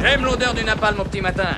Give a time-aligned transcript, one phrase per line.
[0.00, 1.56] J'aime l'odeur du napalm au petit matin.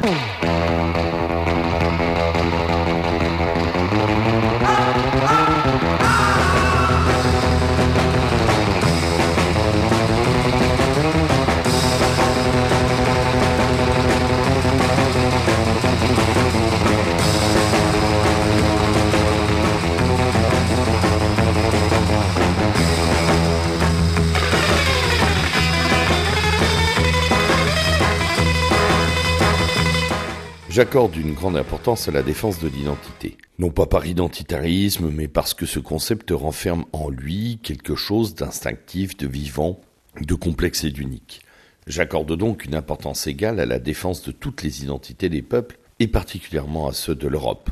[30.71, 33.37] J'accorde une grande importance à la défense de l'identité.
[33.59, 39.17] Non pas par identitarisme, mais parce que ce concept renferme en lui quelque chose d'instinctif,
[39.17, 39.81] de vivant,
[40.21, 41.41] de complexe et d'unique.
[41.89, 46.07] J'accorde donc une importance égale à la défense de toutes les identités des peuples, et
[46.07, 47.71] particulièrement à ceux de l'Europe,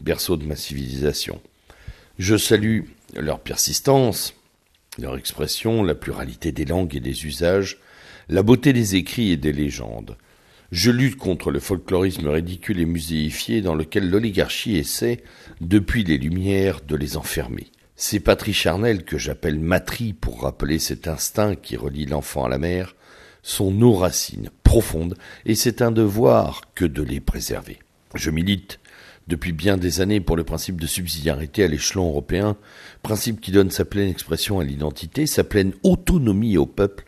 [0.00, 1.40] berceau de ma civilisation.
[2.18, 2.80] Je salue
[3.14, 4.34] leur persistance,
[4.98, 7.78] leur expression, la pluralité des langues et des usages,
[8.28, 10.16] la beauté des écrits et des légendes.
[10.72, 15.24] Je lutte contre le folklorisme ridicule et muséifié dans lequel l'oligarchie essaie,
[15.60, 17.66] depuis les Lumières, de les enfermer.
[17.96, 22.58] Ces patries charnelles que j'appelle matries pour rappeler cet instinct qui relie l'enfant à la
[22.58, 22.94] mère,
[23.42, 27.80] sont nos racines profondes et c'est un devoir que de les préserver.
[28.14, 28.78] Je milite
[29.26, 32.56] depuis bien des années pour le principe de subsidiarité à l'échelon européen,
[33.02, 37.04] principe qui donne sa pleine expression à l'identité, sa pleine autonomie au peuple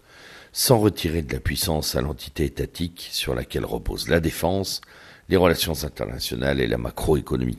[0.53, 4.83] sans retirer de la puissance à l'entité étatique sur laquelle repose la défense,
[5.28, 7.59] les relations internationales et la macroéconomie.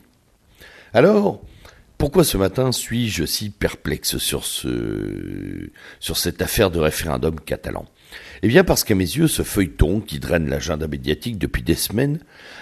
[0.93, 1.41] Alors,
[1.97, 5.69] pourquoi ce matin suis-je si perplexe sur ce,
[5.99, 7.85] sur cette affaire de référendum catalan?
[8.43, 12.19] Eh bien parce qu'à mes yeux, ce feuilleton qui draine l'agenda médiatique depuis des semaines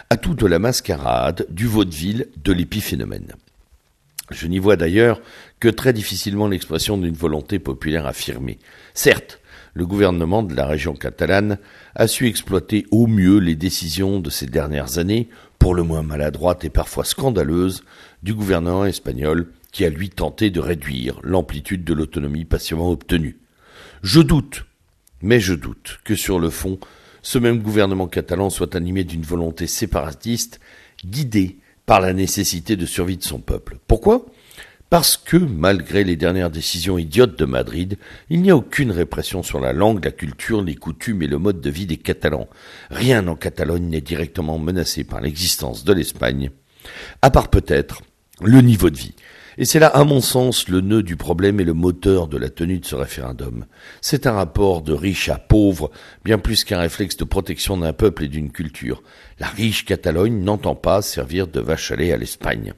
[0.10, 3.34] a tout de la mascarade, du vaudeville, de l'épiphénomène.
[4.30, 5.22] Je n'y vois d'ailleurs
[5.60, 8.60] que très difficilement l'expression d'une volonté populaire affirmée.
[8.94, 9.42] Certes,
[9.74, 11.58] le gouvernement de la région catalane
[11.96, 16.64] a su exploiter au mieux les décisions de ces dernières années, pour le moins maladroites
[16.64, 17.84] et parfois scandaleuses,
[18.24, 23.40] du gouvernement espagnol qui a lui tenté de réduire l'amplitude de l'autonomie patiemment obtenue.
[24.04, 24.66] Je doute,
[25.22, 26.80] mais je doute que sur le fond,
[27.22, 30.60] ce même gouvernement catalan soit animé d'une volonté séparatiste,
[31.06, 33.78] guidé par la nécessité de survie de son peuple.
[33.88, 34.26] Pourquoi?
[34.92, 37.98] Parce que, malgré les dernières décisions idiotes de Madrid,
[38.30, 41.62] il n'y a aucune répression sur la langue, la culture, les coutumes et le mode
[41.62, 42.50] de vie des Catalans.
[42.90, 46.52] Rien en Catalogne n'est directement menacé par l'existence de l'Espagne,
[47.22, 48.02] à part peut-être
[48.42, 49.16] le niveau de vie.
[49.58, 52.50] Et c'est là, à mon sens, le nœud du problème et le moteur de la
[52.50, 53.68] tenue de ce référendum.
[54.02, 55.90] C'est un rapport de riche à pauvre,
[56.26, 59.04] bien plus qu'un réflexe de protection d'un peuple et d'une culture.
[59.40, 62.74] La riche Catalogne n'entend pas servir de vache à lait à l'Espagne.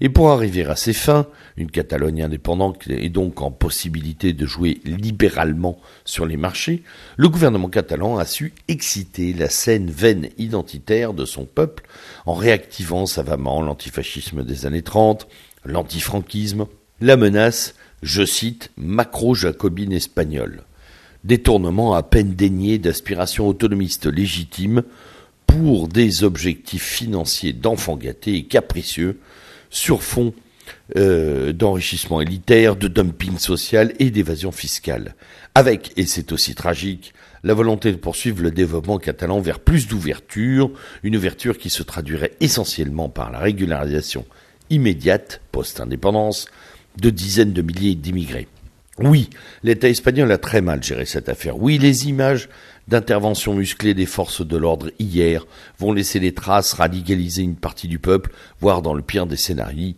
[0.00, 4.80] Et pour arriver à ses fins, une Catalogne indépendante est donc en possibilité de jouer
[4.84, 6.82] libéralement sur les marchés,
[7.16, 11.84] le gouvernement catalan a su exciter la saine veine identitaire de son peuple
[12.26, 15.28] en réactivant savamment l'antifascisme des années 30,
[15.64, 16.66] l'antifranquisme,
[17.00, 20.64] la menace, je cite, macro-jacobine espagnole.
[21.22, 24.82] Détournement à peine dénié d'aspirations autonomistes légitimes
[25.46, 29.20] pour des objectifs financiers d'enfants gâtés et capricieux
[29.74, 30.32] sur fond
[30.96, 35.14] euh, d'enrichissement élitaire, de dumping social et d'évasion fiscale.
[35.54, 37.12] Avec, et c'est aussi tragique,
[37.42, 40.70] la volonté de poursuivre le développement catalan vers plus d'ouverture,
[41.02, 44.24] une ouverture qui se traduirait essentiellement par la régularisation
[44.70, 46.46] immédiate, post-indépendance,
[46.96, 48.48] de dizaines de milliers d'immigrés.
[49.00, 49.28] Oui,
[49.64, 51.60] l'État espagnol a très mal géré cette affaire.
[51.60, 52.48] Oui, les images
[52.86, 55.46] d'intervention musclée des forces de l'ordre hier
[55.80, 59.94] vont laisser des traces, radicaliser une partie du peuple, voire dans le pire des scénarios,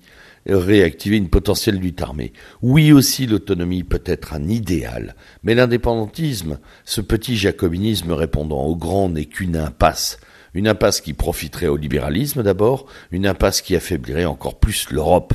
[0.48, 2.32] réactiver une potentielle lutte armée.
[2.62, 9.10] Oui aussi l'autonomie peut être un idéal, mais l'indépendantisme, ce petit jacobinisme répondant au grand
[9.10, 10.18] n'est qu'une impasse.
[10.54, 15.34] Une impasse qui profiterait au libéralisme d'abord, une impasse qui affaiblirait encore plus l'Europe.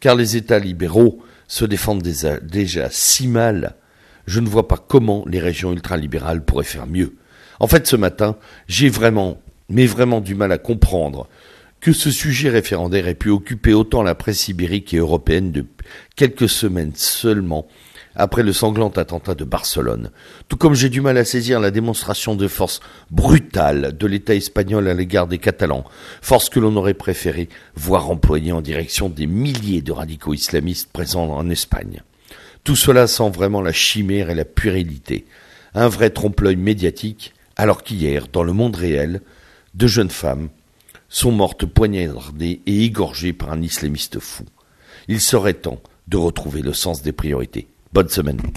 [0.00, 3.74] Car les États libéraux se défendent déjà si mal
[4.28, 7.16] je ne vois pas comment les régions ultralibérales pourraient faire mieux.
[7.60, 8.36] En fait, ce matin,
[8.68, 9.40] j'ai vraiment,
[9.70, 11.28] mais vraiment du mal à comprendre
[11.80, 16.48] que ce sujet référendaire ait pu occuper autant la presse ibérique et européenne depuis quelques
[16.48, 17.66] semaines seulement
[18.14, 20.10] après le sanglant attentat de Barcelone,
[20.48, 24.88] tout comme j'ai du mal à saisir la démonstration de force brutale de l'État espagnol
[24.88, 25.84] à l'égard des Catalans,
[26.20, 31.30] force que l'on aurait préféré voir employée en direction des milliers de radicaux islamistes présents
[31.30, 32.02] en Espagne.
[32.64, 35.26] Tout cela sent vraiment la chimère et la puérilité,
[35.74, 39.20] un vrai trompe-l'œil médiatique, alors qu'hier, dans le monde réel,
[39.74, 40.48] deux jeunes femmes
[41.08, 44.44] sont mortes poignardées et égorgées par un islamiste fou.
[45.08, 47.68] Il serait temps de retrouver le sens des priorités.
[47.92, 48.54] Bunseman.